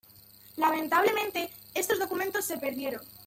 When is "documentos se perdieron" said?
1.99-3.03